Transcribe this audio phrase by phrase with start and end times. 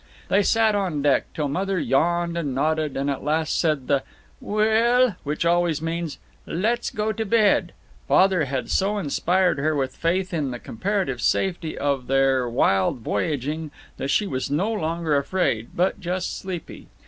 [0.29, 4.01] They sat on deck till Mother yawned and nodded and at last said the
[4.41, 7.73] "Wel l" which always means, "Let's go to bed."
[8.07, 13.69] Father had so inspired her with faith in the comparative safety of their wild voyaging
[13.97, 16.87] that she was no longer afraid, but just sleepy.